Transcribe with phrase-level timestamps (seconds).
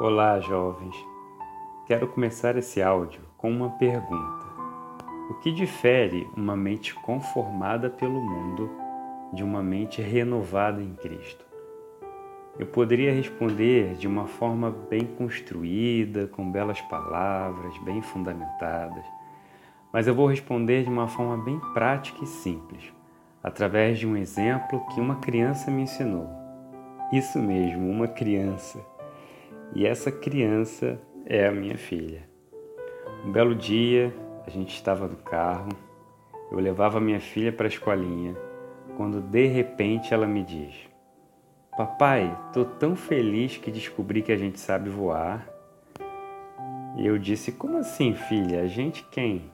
[0.00, 0.96] Olá, jovens.
[1.86, 4.44] Quero começar esse áudio com uma pergunta.
[5.30, 8.68] O que difere uma mente conformada pelo mundo
[9.32, 11.46] de uma mente renovada em Cristo?
[12.58, 19.04] Eu poderia responder de uma forma bem construída, com belas palavras, bem fundamentadas,
[19.92, 22.92] mas eu vou responder de uma forma bem prática e simples,
[23.40, 26.28] através de um exemplo que uma criança me ensinou.
[27.12, 28.92] Isso mesmo, uma criança.
[29.72, 32.28] E essa criança é a minha filha.
[33.24, 34.14] Um belo dia,
[34.46, 35.70] a gente estava no carro,
[36.50, 38.36] eu levava minha filha para a escolinha,
[38.96, 40.74] quando de repente ela me diz:
[41.76, 45.48] Papai, tô tão feliz que descobri que a gente sabe voar.
[46.96, 48.62] E eu disse: Como assim, filha?
[48.62, 49.50] A gente quem?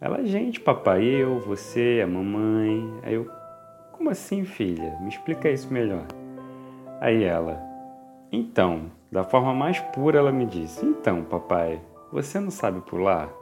[0.00, 3.00] Ela, gente, papai, eu, você, a mamãe.
[3.02, 3.30] Aí eu:
[3.92, 4.98] Como assim, filha?
[5.00, 6.06] Me explica isso melhor.
[7.00, 7.58] Aí ela:
[8.30, 13.32] Então, da forma mais pura, ela me disse: Então, papai, você não sabe pular?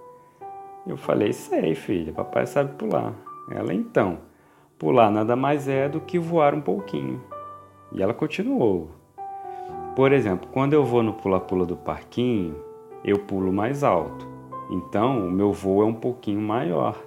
[0.87, 3.15] Eu falei: Sei, filha, papai sabe pular.
[3.51, 4.19] Ela, então,
[4.79, 7.23] pular nada mais é do que voar um pouquinho.
[7.91, 8.91] E ela continuou.
[9.97, 12.55] Por exemplo, quando eu vou no pula-pula do parquinho,
[13.03, 14.29] eu pulo mais alto.
[14.71, 17.03] Então, o meu voo é um pouquinho maior.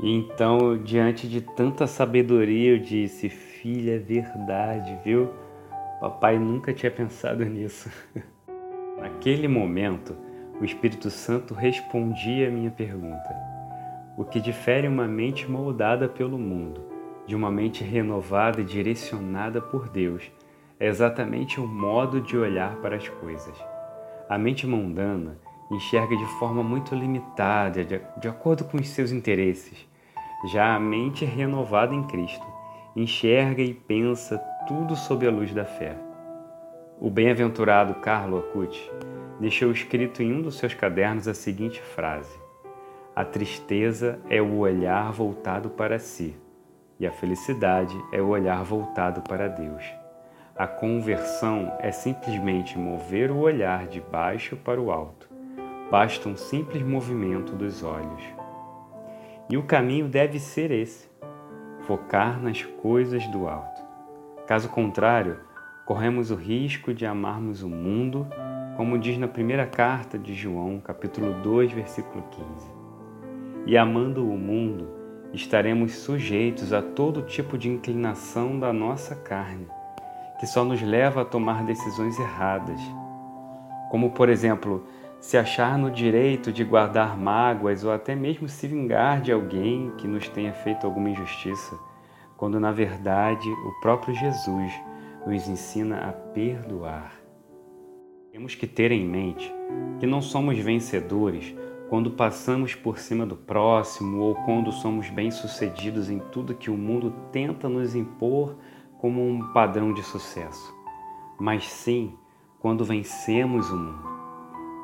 [0.00, 5.30] E então, diante de tanta sabedoria, eu disse: Filha, é verdade, viu?
[6.00, 7.90] Papai nunca tinha pensado nisso.
[8.98, 10.16] Naquele momento,
[10.60, 13.34] o Espírito Santo respondia a minha pergunta:
[14.16, 19.88] O que difere uma mente moldada pelo mundo de uma mente renovada e direcionada por
[19.88, 20.30] Deus
[20.80, 23.54] é exatamente o modo de olhar para as coisas.
[24.28, 25.38] A mente mundana
[25.70, 29.86] enxerga de forma muito limitada, de acordo com os seus interesses.
[30.52, 32.46] Já a mente renovada em Cristo
[32.96, 35.96] enxerga e pensa tudo sob a luz da fé.
[37.00, 38.92] O bem-aventurado Carlo Acuti
[39.40, 42.38] deixou escrito em um dos seus cadernos a seguinte frase:
[43.16, 46.36] A tristeza é o olhar voltado para si
[47.00, 49.82] e a felicidade é o olhar voltado para Deus.
[50.54, 55.30] A conversão é simplesmente mover o olhar de baixo para o alto.
[55.90, 58.22] Basta um simples movimento dos olhos.
[59.48, 61.08] E o caminho deve ser esse:
[61.86, 63.87] focar nas coisas do alto.
[64.48, 65.40] Caso contrário,
[65.84, 68.26] corremos o risco de amarmos o mundo,
[68.78, 72.70] como diz na primeira carta de João, capítulo 2, versículo 15.
[73.66, 74.88] E amando o mundo,
[75.34, 79.66] estaremos sujeitos a todo tipo de inclinação da nossa carne,
[80.40, 82.80] que só nos leva a tomar decisões erradas.
[83.90, 84.86] Como, por exemplo,
[85.20, 90.08] se achar no direito de guardar mágoas ou até mesmo se vingar de alguém que
[90.08, 91.78] nos tenha feito alguma injustiça,
[92.38, 94.72] quando na verdade o próprio Jesus
[95.26, 97.12] nos ensina a perdoar.
[98.30, 99.52] Temos que ter em mente
[99.98, 101.54] que não somos vencedores
[101.90, 107.12] quando passamos por cima do próximo ou quando somos bem-sucedidos em tudo que o mundo
[107.32, 108.56] tenta nos impor
[108.98, 110.74] como um padrão de sucesso,
[111.38, 112.14] mas sim
[112.60, 114.08] quando vencemos o mundo,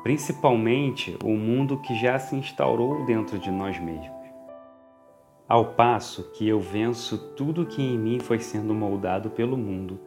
[0.03, 4.24] principalmente o mundo que já se instaurou dentro de nós mesmos.
[5.47, 9.99] Ao passo que eu venço tudo que em mim foi sendo moldado pelo mundo,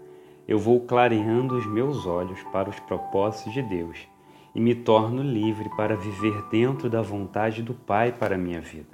[0.49, 3.99] eu vou clareando os meus olhos para os propósitos de Deus
[4.53, 8.89] e me torno livre para viver dentro da vontade do Pai para a minha vida.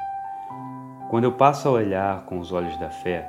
[1.08, 3.26] Quando eu passo a olhar com os olhos da fé,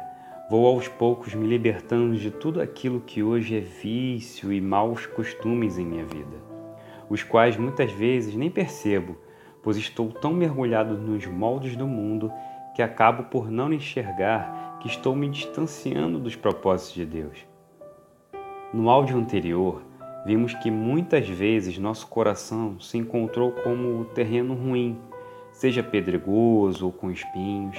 [0.49, 5.77] vou aos poucos me libertando de tudo aquilo que hoje é vício e maus costumes
[5.77, 6.35] em minha vida,
[7.09, 9.15] os quais muitas vezes nem percebo,
[9.63, 12.29] pois estou tão mergulhado nos moldes do mundo
[12.75, 17.47] que acabo por não enxergar que estou me distanciando dos propósitos de Deus.
[18.73, 19.81] No áudio anterior,
[20.25, 24.99] vimos que muitas vezes nosso coração se encontrou como terreno ruim,
[25.53, 27.77] seja pedregoso ou com espinhos,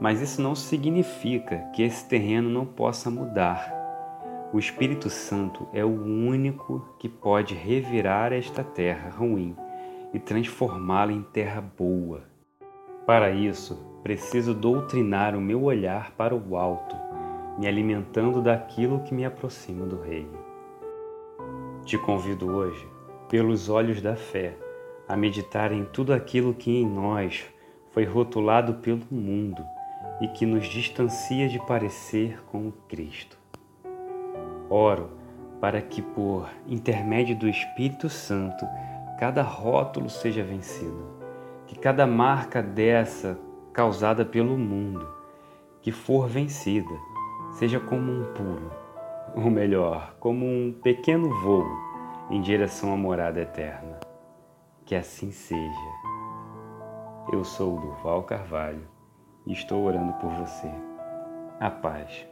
[0.00, 3.70] mas isso não significa que esse terreno não possa mudar.
[4.50, 9.54] O Espírito Santo é o único que pode revirar esta terra ruim
[10.12, 12.31] e transformá-la em terra boa.
[13.06, 16.94] Para isso, preciso doutrinar o meu olhar para o alto,
[17.58, 20.38] me alimentando daquilo que me aproxima do Reino.
[21.84, 22.86] Te convido hoje,
[23.28, 24.56] pelos olhos da fé,
[25.08, 27.44] a meditar em tudo aquilo que em nós
[27.90, 29.64] foi rotulado pelo mundo
[30.20, 33.36] e que nos distancia de parecer com o Cristo.
[34.70, 35.10] Oro
[35.60, 38.66] para que, por intermédio do Espírito Santo,
[39.18, 41.21] cada rótulo seja vencido,
[41.72, 43.38] que cada marca dessa
[43.72, 45.08] causada pelo mundo,
[45.80, 46.94] que for vencida,
[47.52, 48.70] seja como um pulo
[49.34, 51.64] ou melhor, como um pequeno voo
[52.28, 53.98] em direção à morada eterna.
[54.84, 55.90] Que assim seja.
[57.32, 58.86] Eu sou o Durval Carvalho
[59.46, 60.70] e estou orando por você.
[61.58, 62.31] A paz.